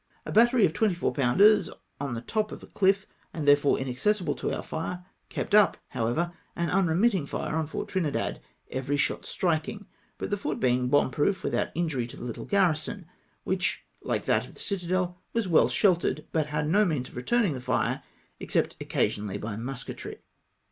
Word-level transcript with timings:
A 0.25 0.31
battery 0.31 0.65
of 0.65 0.73
24 0.73 1.13
pounders 1.13 1.69
on 1.99 2.15
the 2.15 2.21
top 2.21 2.51
of 2.51 2.63
a 2.63 2.65
chff, 2.65 3.05
and 3.35 3.47
therefore 3.47 3.77
inacces 3.77 4.19
sible 4.19 4.35
to 4.37 4.51
our 4.51 4.63
fire, 4.63 5.05
kept 5.29 5.53
up, 5.53 5.77
however, 5.89 6.33
an 6.55 6.71
unremitting 6.71 7.27
fire 7.27 7.55
on 7.55 7.67
Fort 7.67 7.87
Trinidad, 7.87 8.41
every 8.71 8.97
shot 8.97 9.27
striking; 9.27 9.85
but 10.17 10.31
the 10.31 10.37
fort 10.37 10.59
being 10.59 10.89
bomb 10.89 11.11
proof, 11.11 11.43
without 11.43 11.69
injury 11.75 12.07
to 12.07 12.17
the 12.17 12.33
httle 12.33 12.49
garrison, 12.49 13.05
which, 13.43 13.83
hke 14.03 14.25
that 14.25 14.47
of 14.47 14.55
the 14.55 14.59
citadel, 14.59 15.21
was 15.33 15.47
well 15.47 15.67
sheltered, 15.67 16.25
but 16.31 16.47
had 16.47 16.67
no 16.67 16.83
means 16.83 17.07
of 17.09 17.15
returning 17.15 17.53
the 17.53 17.61
fire 17.61 18.01
except 18.39 18.79
occasionaUy 18.79 19.39
by 19.39 19.55
musketry. 19.55 20.17